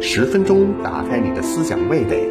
[0.00, 2.26] 十分钟打开你的思想味蕾，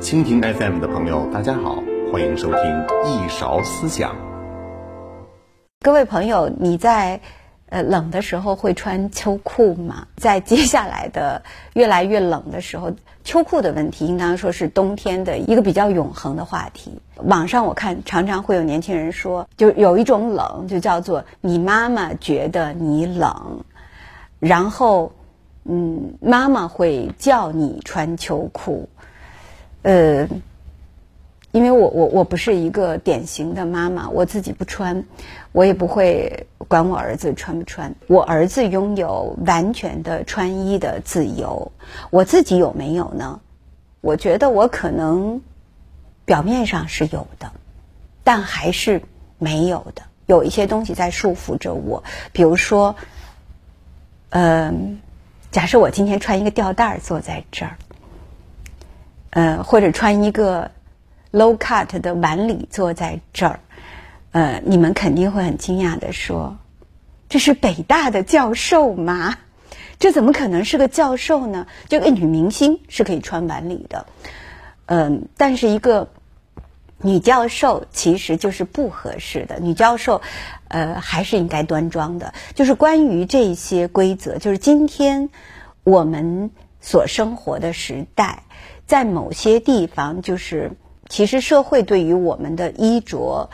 [0.00, 2.60] 蜻蜓 FM 的朋友，大家好，欢迎收听
[3.04, 4.14] 一勺思想。
[5.80, 7.20] 各位朋友，你在
[7.68, 10.06] 呃冷的时候会穿秋裤吗？
[10.16, 11.42] 在接下来的
[11.74, 12.90] 越来越冷的时候，
[13.24, 16.92] 秋裤的问题应当说是冬天的一个比较永恒的话题。
[17.16, 23.64] 网上我看常常会有年轻人说，就有一种冷，就叫做你妈妈觉得你冷，
[24.38, 25.12] 然后。
[25.68, 28.88] 嗯，妈妈会叫你穿秋裤，
[29.82, 30.24] 呃，
[31.56, 35.02] 因为我我我不是一个典型的妈妈，我自己不穿，
[35.52, 37.94] 我也不会管我儿子穿不穿。
[38.08, 41.72] 我儿子拥有完全的穿衣的自由，
[42.10, 43.40] 我自己有没有呢？
[44.02, 45.40] 我觉得我可能
[46.26, 47.50] 表面上是有的，
[48.22, 49.00] 但还是
[49.38, 52.94] 没有的，有一些东西在束缚着我，比如说，
[54.28, 55.00] 嗯。
[55.52, 57.78] 假设我今天穿一个吊带坐在这儿，
[59.30, 60.70] 呃，或者穿一个
[61.36, 63.60] low cut 的晚礼坐在这儿，
[64.32, 66.56] 呃，你们肯定会很惊讶的说
[67.28, 69.36] ：“这是北大的教授吗？
[69.98, 74.06] 这怎么可能是个教授呢？”这个女明星是可以穿晚礼的，
[74.86, 76.08] 嗯，但是一个。
[77.02, 80.22] 女教授其实就是不合适的，女教授，
[80.68, 82.32] 呃，还是应该端庄的。
[82.54, 85.28] 就是关于这些规则，就是今天
[85.84, 86.50] 我们
[86.80, 88.44] 所生活的时代，
[88.86, 90.72] 在某些地方，就是
[91.08, 93.50] 其实社会对于我们的衣着，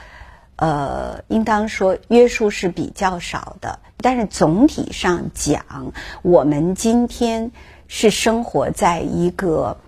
[0.56, 3.78] 呃，应当说约束是比较少的。
[3.98, 5.92] 但是总体上讲，
[6.22, 7.52] 我们今天
[7.88, 9.78] 是生活在一个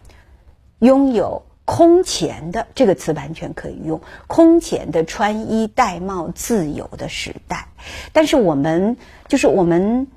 [0.79, 1.43] 拥有。
[1.67, 7.69] 空前的这个词完全可以用，空前的穿衣戴帽自由的时代。
[8.13, 8.99] 但是我们
[9.29, 10.09] 就是我们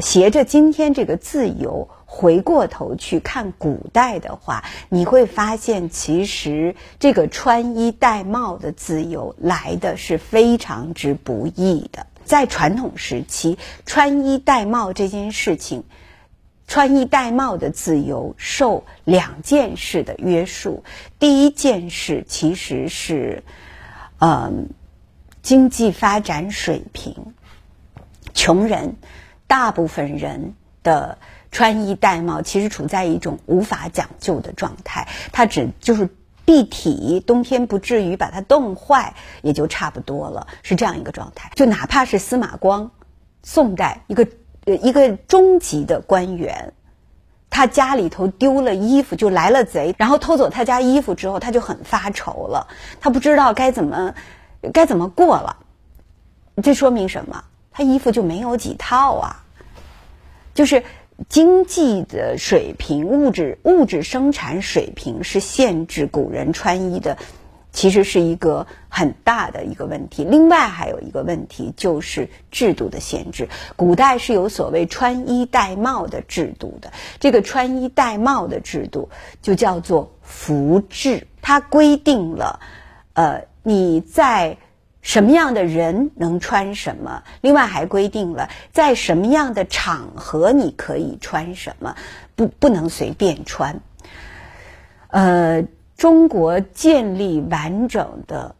[0.00, 12.06] 携着今天这个自由回过头去看古代的话，你会发现其实这个穿衣戴帽的自由来的是非常之不易的。
[12.24, 15.84] 在传统时期，穿衣戴帽这件事情。
[16.66, 20.84] 穿衣戴帽的自由受两件事的约束。
[21.18, 23.42] 第一件事其实是，
[24.20, 24.68] 嗯，
[25.42, 27.34] 经济发展水平，
[28.34, 28.94] 穷人，
[29.50, 31.18] 大部分人的
[31.50, 35.08] 穿衣戴帽其实处在一种无法讲究的状态。
[35.32, 36.08] 它只就是
[36.46, 41.50] 蔽体，冬天不至于把它冻坏，也就差不多了，是这样一个状态。
[41.56, 42.92] 就哪怕是司马光，
[43.42, 44.28] 宋代一个。
[44.82, 46.74] 一个中级的官员，
[47.48, 52.68] 他家里头丢了衣服，就来了贼，然后偷走他家衣服之后，他就很发愁了，
[53.00, 54.14] 他不知道该怎么
[54.72, 55.56] 该怎么过了。
[56.62, 57.42] 这说明什么？
[57.80, 59.42] 他衣服就没有几套啊，
[60.52, 60.84] 就是
[61.30, 67.16] 经济的水平、物质物质生产水平是限制古人穿衣的。
[67.72, 70.24] 其实是一个很大的一个问题。
[70.24, 73.48] 另外还有一个问题就是制度的限制。
[73.76, 79.08] 古代是有所谓穿衣戴帽的制度的，这个穿衣戴帽的制度
[79.40, 82.58] 就叫做服制，它规定了，
[83.14, 84.58] 呃，你在
[85.02, 91.94] 什么样的人能穿什么，另外还规定了在什么样的场合你可以穿什么，
[92.34, 93.80] 不不能随便穿，
[95.08, 95.64] 呃。
[95.96, 98.54] 中国建立完整的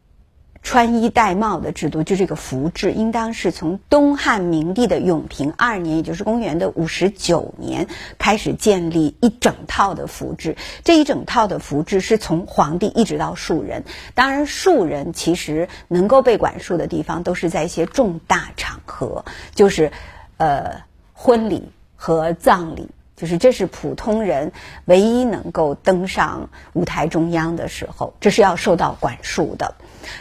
[0.63, 7.89] 穿衣戴帽的制度，就这个服制，应当是从东汉明帝的永平二年，也就是公元的五十九年
[8.19, 10.57] 开始建立一整套的服制。
[10.85, 13.85] 这一整套的服制是从皇帝一直到庶人，
[14.15, 19.91] 当然庶人其实能够被管束的地方都是在一些重大场合，就是
[20.37, 20.83] 呃
[21.15, 22.91] 婚礼和葬礼。
[23.21, 24.53] 就是这是普通人
[24.87, 29.75] 唯一能够登上舞台中央的时候，这是要受到管束的。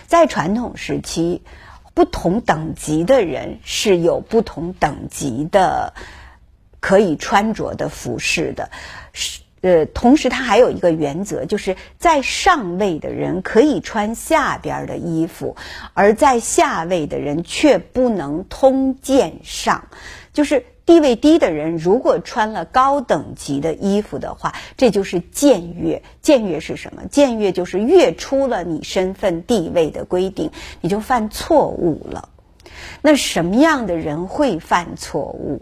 [0.05, 1.41] 在传统时期，
[1.93, 5.93] 不同等级的人是有不同等级的
[6.81, 8.69] 可以穿着的服饰的。
[9.13, 15.55] 是呃，同时它还有一个原则，就是在上位的人可以穿下边的衣服，
[15.93, 19.87] 而在下位的人却不能通见上，
[20.33, 20.65] 就是。
[20.89, 26.01] 地位低的人如果穿了高等级的衣服的话，这就是僭越。
[26.23, 27.03] 僭越是什么？
[27.11, 30.49] 僭越就是越出了你身份地位的规定，
[30.81, 32.29] 你就犯错误了。
[33.03, 35.61] 那什么样的人会犯错误？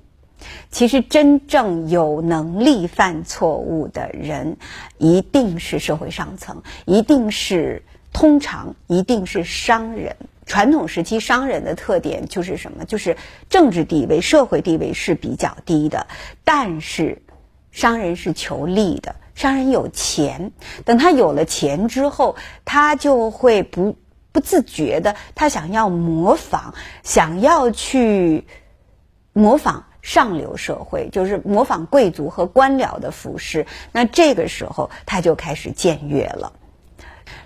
[0.71, 4.55] 其实真正有能力犯错误的人，
[4.97, 7.83] 一定是社会上层，一定是
[8.13, 10.15] 通常一定是商人。
[10.47, 12.85] 传统时期商人的特点就是什么？
[12.85, 13.15] 就是
[13.49, 16.07] 政治地位、社会地位是比较低的，
[16.43, 17.21] 但是
[17.69, 20.51] 商人是求利的，商人有钱，
[20.85, 22.35] 等他有了钱之后，
[22.65, 23.95] 他就会不
[24.31, 26.73] 不自觉的，他想要模仿，
[27.03, 28.47] 想要去
[29.33, 29.83] 模仿。
[29.99, 36.53] 上流社会就是模仿贵族和官僚的服饰，那这个时候他就开始僭越了。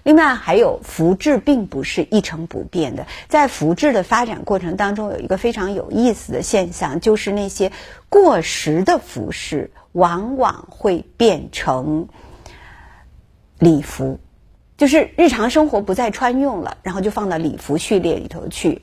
[0.03, 7.71] 另外还有服制并不是一成不变的，在服制的发展过程当中，有一个非常有意思的现象，就是那些
[8.09, 12.07] 过时的服饰往往会变成
[13.59, 14.19] 礼服，
[14.77, 18.81] 就是日常生活不再穿用了，然后就放到礼服序列里头去。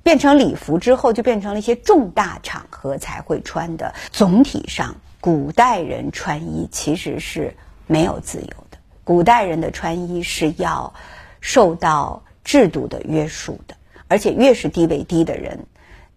[0.00, 3.92] 变成礼服之后，就变成了一些重大场合才会穿的。
[4.10, 7.54] 总体上，古代人穿衣其实是
[7.86, 8.67] 没有自由。
[9.08, 10.92] 古代人的穿衣是要
[11.40, 13.74] 受到制度的约束的，
[14.06, 15.60] 而且越是地位低的人，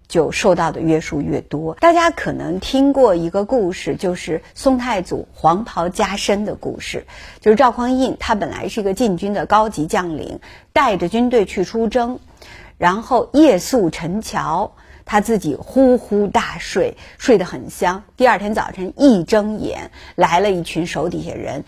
[0.10, 1.76] 就受到的约束越多。
[1.76, 7.06] 大家可能听过一个故事，就是宋太祖黄袍加身的故事。
[7.40, 10.42] 就是赵匡胤，他本来是一个禁军的高级将领，
[10.74, 12.20] 带着军队去出征。
[12.78, 14.74] 然后夜宿陈桥，
[15.06, 18.04] 他自己呼呼大睡，睡得很香。
[18.18, 21.64] 第二天早晨一睁眼，来了一群手底下人，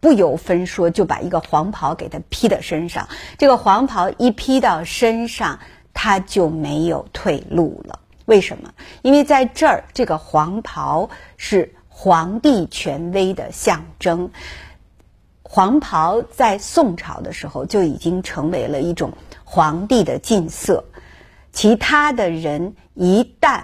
[0.00, 3.08] 不由分说就把一个黄袍给他披在身上。
[3.38, 5.60] 这个黄袍一披到身上，
[5.94, 8.00] 他就没有退路了。
[8.24, 8.72] 为什么？
[9.02, 14.30] 因为在这儿，这个黄袍是皇帝权威的象征。
[15.42, 19.12] 黄袍在宋朝的时候就已经成为了一种。
[19.52, 20.84] 皇帝的禁色，
[21.50, 23.62] 其他的人一旦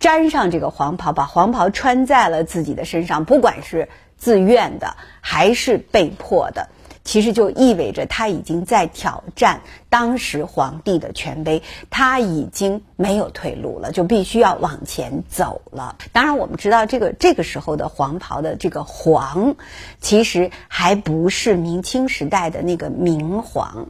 [0.00, 3.90] 沾上这个黄袍，把黄袍穿在了自己的身上，不管是
[4.24, 6.70] 自愿的还是被迫的，
[7.04, 9.60] 其实就意味着他已经在挑战
[9.90, 15.96] 当时皇帝的权威，他已经没有退路了，就必须要往前走了。
[16.12, 19.56] 当然，我们知道这个这个时候的黄袍的这个黄，
[20.00, 23.88] 其实还不是明清时代的那个明黄。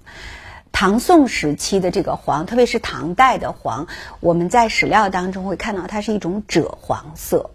[0.73, 3.87] 唐宋时期的这个黄，特别是唐代的黄，
[4.19, 7.53] 我们在史料当中会看到它是一种赭黄色。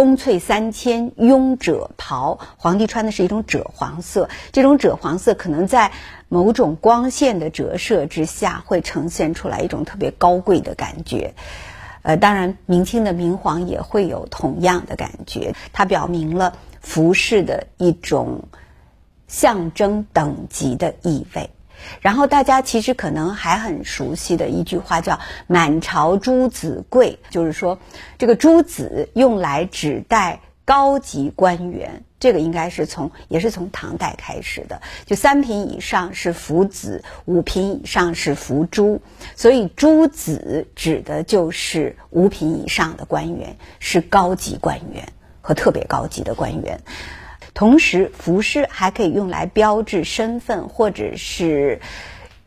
[0.00, 4.30] 宫翠三千，拥赭袍，皇帝穿的是一种赭黄色。
[4.50, 5.92] 这种赭黄色可能在
[6.30, 11.34] 某种光线的折射之下，会呈现出来一种特别高贵的感觉。
[12.00, 18.44] 呃，当然，明清的明黄也会有同样的感觉，它表明了服饰的一种
[19.28, 21.50] 象征等级的意味。
[22.00, 27.78] 然后大家其实可能还很熟悉的一句话叫“满朝朱子贵”，就是说
[28.18, 32.04] 这个朱子用来指代高级官员。
[32.20, 39.00] 这个应该是从也是从唐代开始的，就三品以上是服子，五品以上是服朱，
[39.34, 45.08] 所以朱子指的就是五品以上的官员，是高级官员
[45.40, 46.82] 和特别高级的官员。
[47.52, 51.80] 同时，服饰还可以用来标志身份，或者是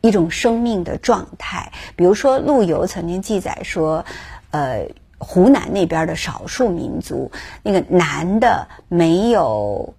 [0.00, 1.72] 一种生命的状态。
[1.96, 4.04] 比如说，陆游曾经记载说，
[4.50, 7.30] 呃，湖南那边的少数民族，
[7.62, 9.94] 那个男的没有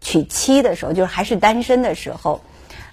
[0.00, 2.40] 娶妻的时候，就是还是单身的时候，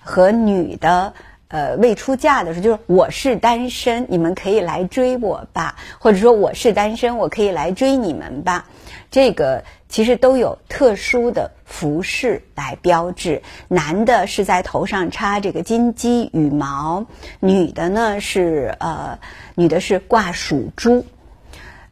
[0.02, 1.14] 和女的
[1.52, 8.66] 呃未出嫁的时候，就是我是单身，你们可以来追我吧，或者说我是单身，我可以来追你们吧。
[9.12, 17.06] 这个其实都有特殊的服饰来标志，男的是在头上插这个金鸡羽毛，
[17.42, 19.20] 女的呢是呃
[19.56, 21.06] 女的是挂属珠，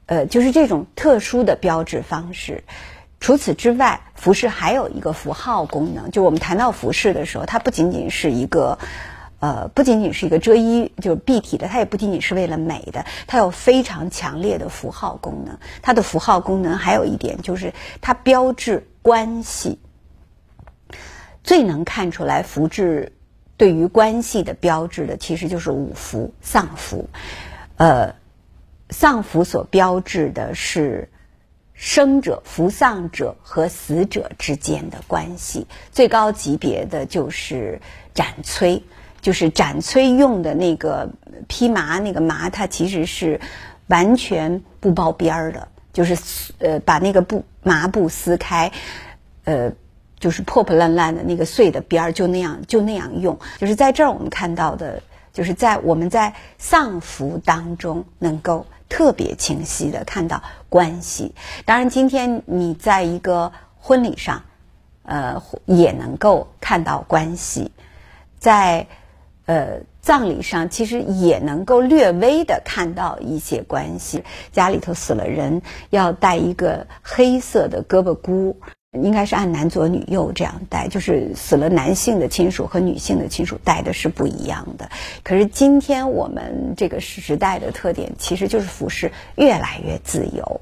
[0.06, 2.64] 呃就是这种特殊的标志方式。
[3.20, 8.80] 除此之外，服饰还有一个符号功能，就我们谈到服饰的时候，它不仅仅是一个。
[9.40, 15.58] 呃，不仅仅是一个遮衣，就是蔽体的，它也不仅仅是为了美的，它有非常强烈的符号功能。
[15.82, 19.80] 它的符号功能还有一点就是，它标志关系。
[21.42, 23.14] 最能看出来服制
[23.56, 27.10] 对于关系的标志的，其实就是五福、丧服。
[27.78, 28.14] 呃，
[28.90, 31.10] 丧服所标志的是
[31.74, 35.66] 生者、服丧者和死者之间的关系。
[35.94, 37.80] 最高级别的就是
[38.14, 38.84] 斩崔。
[39.22, 41.10] 就是斩崔用的那个
[41.48, 43.40] 披麻，那个麻它其实是
[43.88, 48.72] 完全不包边儿的，就是呃把那个布麻布撕开，
[49.44, 49.72] 呃
[50.20, 53.38] 就是破破烂烂的那个碎的边儿就那样就那样用。
[53.58, 55.02] 就是在这儿我们看到的，
[55.34, 61.34] 就是在我们在丧服当中能够特别清晰的看到关系。
[61.66, 64.44] 当然，今天你在一个婚礼上，
[65.04, 67.72] 呃也能够看到关系，
[68.38, 68.88] 在。
[69.50, 74.24] 呃，葬礼上其实也能够略微的看到一些关系。
[74.52, 78.58] 家里头死了人，要戴一个黑色的胳膊箍。
[78.92, 84.90] 应该是按男左女右这样戴，就是死了男性的亲属和女性的亲属戴的是不一样的。
[85.24, 90.62] 可是今天我们这个时代的特点，其实就是服饰越来越自由。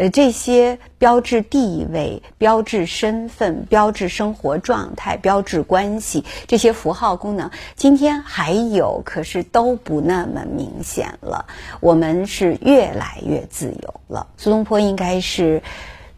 [0.00, 11.44] 呃，这些标志地位、标志身份、标志生活状态、标志关系这些符号功能，今天还有，可是都不那么明显了。
[11.80, 14.28] 我们是越来越自由了。
[14.38, 15.62] 苏东坡应该是。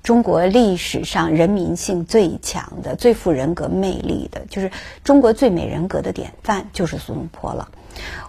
[0.04, 4.72] 中国历史上人民性最强的、最富人格魅力的，就是
[5.04, 7.68] 中国最美人格的典范，就是苏东坡了。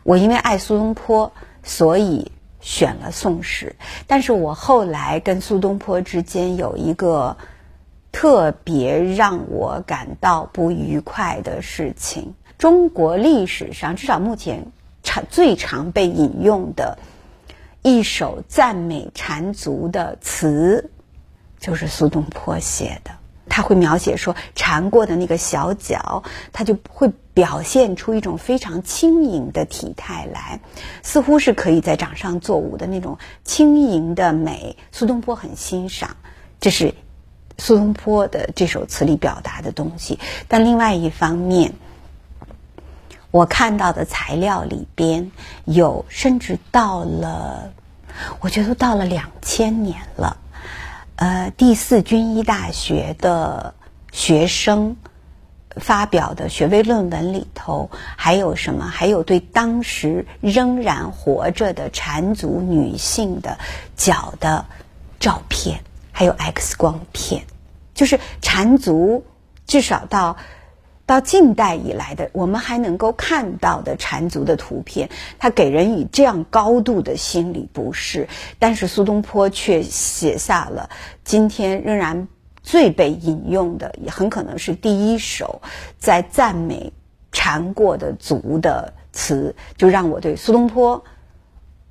[0.04, 1.32] 我因为爱苏东坡，
[1.64, 2.32] 所以
[2.64, 3.76] 选了宋史。
[4.08, 7.38] 但是我后来跟苏东坡之间有一个
[8.12, 14.66] 特别让我感到不愉快的事情：中国历史上至少目前
[15.04, 16.98] 常最常被引用的
[17.84, 20.90] 一首赞美缠足的词。
[21.60, 23.12] 就是苏东坡写的，
[23.50, 30.60] 他会描写说缠过的那个小脚，他就会表现出一种非常轻盈的体态来，
[31.02, 34.78] 似乎是可以在掌上作舞的那种轻盈的美。
[34.92, 36.16] 苏东坡很欣赏，
[36.60, 36.94] 这是
[37.58, 40.20] 苏东坡的这首词里表达的东西。
[40.48, 41.74] 但另外一方面，
[43.30, 45.32] 我看到的材料里边
[45.66, 47.74] 有，甚至到了，
[48.42, 50.38] 我觉得到了两千年了。
[51.16, 53.76] 呃，第四军医大学的
[54.12, 54.98] 学生
[55.76, 58.86] 发表的学位论文里头，还有什么？
[58.88, 63.58] 还有对当时仍然活着的缠足女性的
[63.96, 64.66] 脚的
[65.20, 67.46] 照片，还有 X 光片，
[67.94, 69.24] 就是缠足，
[69.66, 70.38] 至少到。
[71.06, 78.30] 到近代以来的，我们还能够看到的缠足的图片，它给人以这样高度的心理不适。
[78.58, 80.90] 但是苏东坡却写下了
[81.26, 82.30] 今天仍然
[82.62, 85.62] 最被引用的，也很可能是第一首
[86.00, 86.94] 在赞美
[87.34, 91.04] 缠过的足的词，就让我对苏东坡，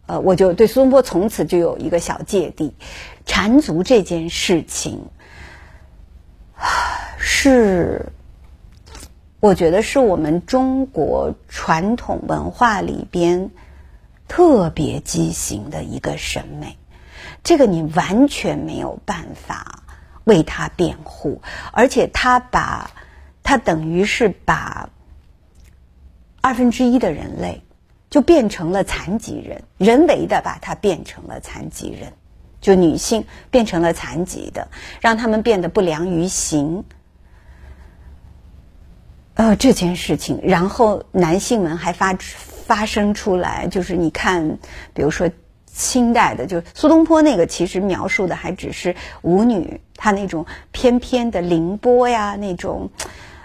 [0.06, 2.74] 呃，我就对苏东坡从此就有一个小芥蒂。
[3.26, 4.98] 缠足这件事情
[7.18, 8.06] 是。
[9.42, 13.50] 我觉得是我们中国传统文化里边
[14.28, 16.76] 特别畸形的一个审美，
[17.42, 19.82] 这个你完全没有办法
[20.22, 22.92] 为他辩护，而且他把，
[23.42, 24.90] 他等于是把
[26.40, 27.64] 二分之一的人类
[28.10, 32.12] 就变成了残疾人，人为的把他变成了残疾人，
[32.60, 34.68] 就女性变成了残疾的，
[35.00, 36.84] 让他们变得不良于行。
[39.34, 42.14] 呃，这件事情，然后男性们还发
[42.66, 44.58] 发生出来，就是你看，
[44.92, 45.30] 比如说
[45.66, 52.90] 清代的，就苏东坡那个，其实描述的还只是舞女，她那种翩翩的凌波呀，那种，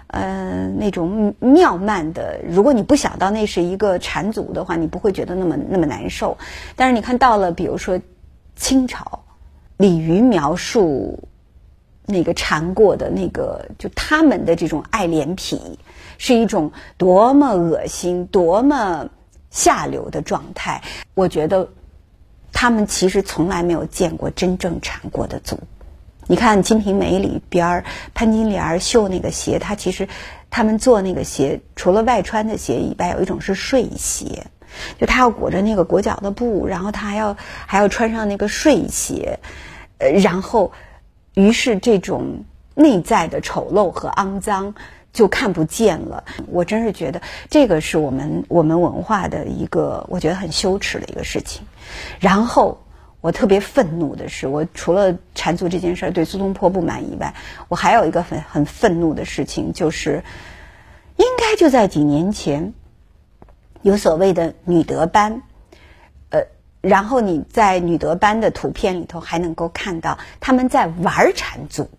[0.07, 2.41] 呃，那种妙曼的。
[2.45, 6.37] 如果你不想到那是一个缠足的话，你不会觉得那么那么难受。
[6.75, 7.99] 但是你看到了，比如说
[8.57, 9.23] 清朝，
[9.77, 11.26] 李渔描述。
[12.09, 15.77] 那个缠过的那个，就他们的这种爱怜癖，
[16.17, 19.05] 是一种多么恶心、多么
[19.51, 20.81] 下流的状态。
[21.15, 21.67] 我觉得
[22.53, 25.59] 他们其实从来没有见过真正缠过的足。
[26.27, 27.83] 你看《金瓶梅》里边
[28.13, 30.07] 潘金莲绣那个鞋，她其实
[30.49, 34.47] 他们做那个鞋，除了外穿的鞋以外，有一种是睡鞋，
[34.97, 37.35] 就他要裹着那个裹脚的布，然后他还要
[37.65, 39.37] 还要穿上那个睡鞋，
[39.97, 40.71] 呃，然后。
[41.37, 44.73] 于是，这种内在的丑陋和肮脏
[45.13, 46.23] 就看不见了。
[46.47, 51.61] 我真是觉得这个是我们我们文化的一个，我觉得很羞耻的一个事情。
[52.19, 52.79] 然后，
[53.21, 57.35] 我特别愤怒的是，我除了缠足这件事儿对苏东坡不满以外，
[57.67, 60.23] 我还有一个很很愤怒的事情，就是
[61.17, 62.73] 应该就在几年前，
[63.83, 65.43] 有所谓的女德班。
[66.87, 71.89] 然后你在女德班的图片里头还能够看到他们在玩缠足，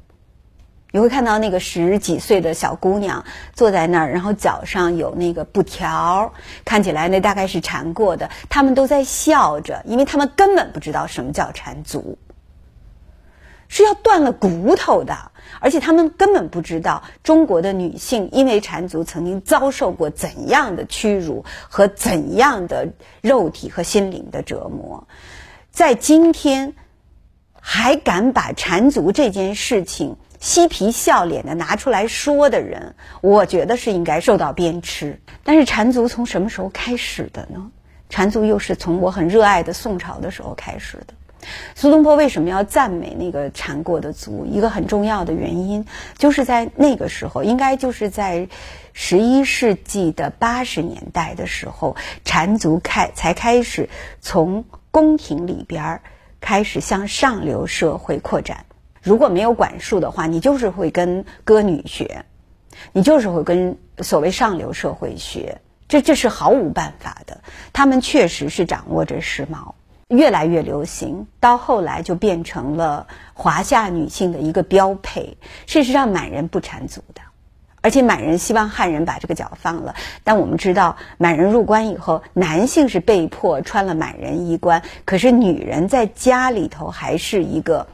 [0.90, 6.32] 你会看到那个十几岁的小姑娘坐在那儿，然后脚上有那个布条，
[6.64, 8.30] 看起来那大概是缠过的。
[8.48, 12.18] 他们都在笑着，因为他们根本不知道什么叫缠足。
[13.70, 15.27] 是要断了骨头的，
[15.60, 22.88] 而且他们根本不知道中国的女性因为缠足曾经遭受过怎样的屈辱和怎样的
[23.20, 25.06] 肉体和心灵的折磨，
[25.70, 26.74] 在今天
[27.60, 35.16] 还敢把缠足这件事情嬉皮笑脸的拿出来说的人，我觉得是应该受到鞭笞。
[35.42, 37.70] 但是缠足从什么时候开始的呢？
[38.08, 41.14] 缠足又是从我很热爱的宋朝的时候开始的。
[41.74, 44.44] 苏东坡为什么要赞美那个缠过的足？
[44.46, 48.48] 一个很重要的原因，就是在那个时候，应该就是在
[48.92, 53.88] 十一世纪的八十年代的时候，缠足开才开始
[54.20, 56.02] 从宫廷里边儿
[56.40, 58.66] 开始向上流社会扩展。
[59.00, 62.24] 如果没有管束的话，你就是会跟歌女学，
[62.92, 67.40] 你就是会跟所谓上流社会学，这这是毫无办法的。
[67.72, 69.74] 他们确实是掌握着时髦。
[70.08, 75.36] 越来越流行，到后来就变成了华夏女性的一个标配。
[75.66, 77.20] 事实上，满人不缠足的，
[77.82, 79.94] 而且满人希望汉人把这个脚放了。
[80.24, 87.86] 但我们知道，满人入关以后，男性是被迫穿了满人衣冠，可是女人在家里头还是一个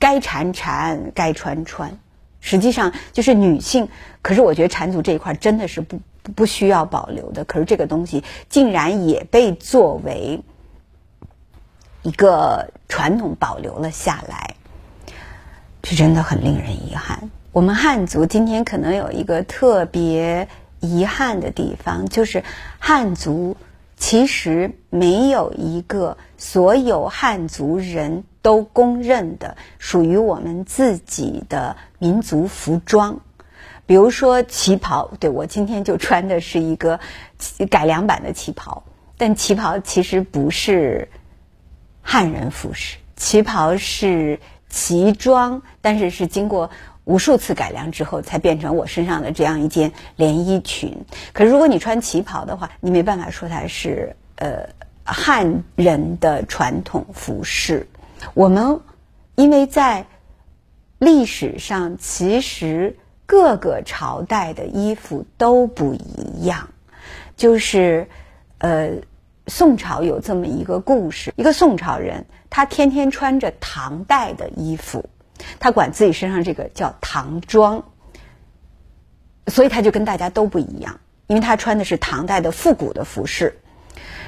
[0.00, 2.00] 该缠缠，该穿穿。
[2.40, 3.88] 实际上，就是女性。
[4.22, 6.00] 可是我觉得缠足这一块真的是不
[6.34, 7.44] 不需要保留的。
[7.44, 10.42] 可是这个东西竟然也被作为。
[12.08, 14.54] 一个传统保留了下来，
[15.82, 17.28] 这真的很令人遗憾。
[17.52, 20.48] 我们汉族今天可能有一个特别
[20.80, 22.44] 遗憾的地方，就是
[22.78, 23.58] 汉族
[23.98, 33.20] 其实没有一个所有汉族人都公认的属于我们自己的民族服装。
[33.84, 37.00] 比如说旗袍，对我今天就穿的是一个
[37.68, 38.84] 改良版的旗袍，
[39.18, 41.10] 但旗袍其实不是。
[42.10, 46.70] 汉人服饰旗袍是旗装，但是是经过
[47.04, 51.04] 无数次改良之后才变成我身上的这样一件连衣裙。
[51.34, 54.66] 可是如果你穿旗袍的话，你没办法说它是呃
[55.04, 57.86] 汉人的传统服饰。
[58.32, 58.80] 我们
[59.34, 60.06] 因为在
[60.98, 62.96] 历史上，其实
[63.26, 66.70] 各个朝代的衣服都不一样，
[67.36, 68.08] 就是
[68.56, 68.92] 呃。
[69.48, 75.08] 宋朝有这么一个故事，一个宋朝人，他天天穿着唐代的衣服，
[75.58, 77.84] 他管自己身上这个叫唐装，
[79.46, 83.58] 所以他就跟大家都不一样，因为他穿的是唐代的复古的服饰。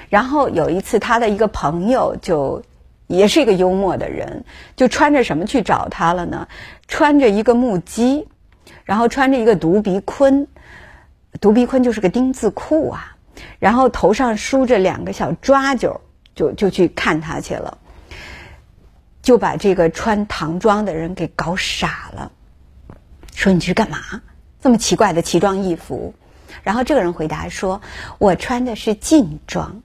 [0.09, 2.63] 然后有一次，他的一个朋友就
[3.07, 6.49] 也是一个幽默的人，就穿着什么去找他了呢？
[6.89, 8.27] 穿着一个木屐，
[8.85, 10.49] 然后穿着一个独鼻坤，
[11.41, 13.17] 独鼻坤就是个丁字裤啊。
[13.59, 16.01] 然后头上梳着两个小抓揪，
[16.35, 17.79] 就就去看他去了，
[19.23, 22.33] 就把这个穿唐装的人给搞傻了，
[23.35, 23.99] 说你去干嘛？
[24.61, 26.15] 这么奇怪的奇装异服？
[26.63, 27.81] 然后这个人回答说
[28.19, 29.83] ：“我穿的是晋装。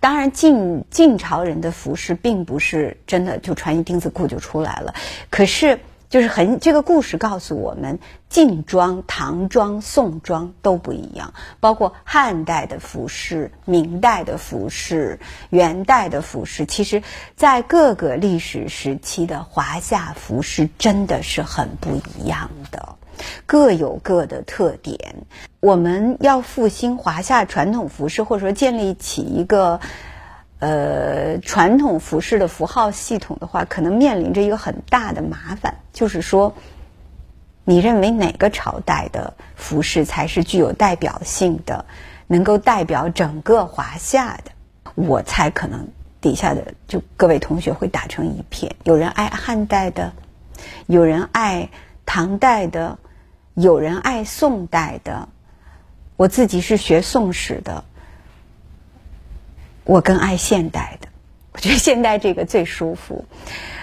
[0.00, 4.94] 当然，晋晋朝人的服饰并不是真的就穿一丁字裤就出来了，
[5.30, 5.78] 可是。”
[6.16, 7.98] 就是很这个故事告诉我们，
[8.30, 17.02] 晋装、唐装、宋装都不一样，包括汉代的服饰、明代的服饰、元代的服饰，其实，
[17.36, 22.94] 在各个历史时期的华夏服饰真的是很不一样的，
[23.44, 25.16] 各有各的特点。
[25.60, 29.80] 我们要复兴华夏传统服饰，或者说建立起一个。
[30.58, 36.54] 呃，传统服饰的符号系统的话，可能面临着一个很大的麻烦，就是说，
[37.64, 41.84] 你认为哪个朝代的服饰才是具有代表性的，
[42.26, 44.52] 能够代表整个华夏的？
[44.94, 45.88] 我猜可能
[46.22, 50.14] 底下的就各位同学会打成一片，有人爱汉代的，
[50.86, 51.68] 有人爱
[52.06, 52.98] 唐代的，
[53.52, 55.28] 有人爱宋代的。
[56.16, 57.84] 我自己是学宋史的。
[59.86, 61.08] 我更爱现代的，
[61.54, 63.24] 我觉得现代这个最舒服。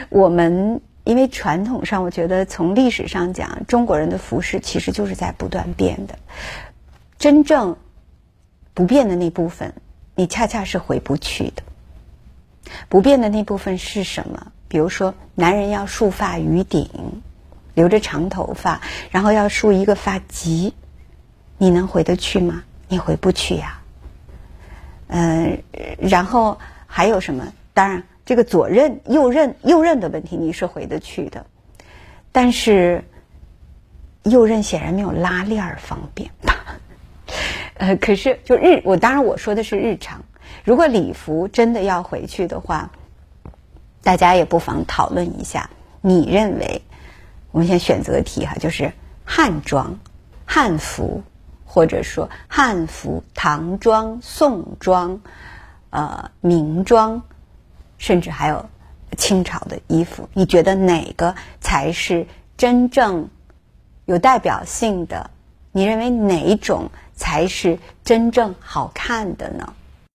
[0.10, 6.20] 我们因为传统上，我觉得从历史上讲，中国人的服饰其实就是在不断变的。
[7.18, 7.78] 真正
[8.74, 9.74] 不变的那部分，
[10.14, 11.64] 你恰恰是回不去的。
[12.90, 14.52] 不变的那部分是什么？
[14.68, 16.90] 比如说，男人要束发于顶，
[17.74, 20.74] 留着长头发，然后要梳一个发髻，
[21.58, 22.64] 你能回得去吗？
[22.88, 23.80] 你回不去呀。
[25.08, 25.62] 嗯，
[26.00, 27.46] 然后还有什么？
[27.74, 31.46] 当然，这个左衽、右衽、右衽的问题你是回得去的，
[32.32, 33.04] 但是
[34.24, 36.30] 右衽显然没有拉链儿方便。
[37.76, 40.24] 呃，可是就日，我当然我说的是日常。
[40.64, 42.90] 如果礼服真的要回去的话，
[44.04, 45.70] 大家也不妨讨论一下。
[46.02, 46.82] 你认为，
[47.52, 48.92] 我们先选择题哈，就是
[49.26, 49.98] 汉装、
[50.46, 51.24] 汉服。
[51.74, 55.20] 或者说汉服、唐装、宋装，
[55.90, 57.20] 呃，明装，
[57.98, 58.64] 甚至还有
[59.18, 62.24] 清朝的衣服，你觉得哪个才是
[62.56, 63.28] 真正
[64.06, 65.28] 有代表性的，
[65.72, 69.74] 你认为哪一种才是真正好看的呢？